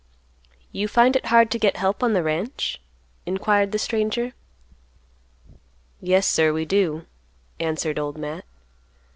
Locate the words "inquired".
3.27-3.71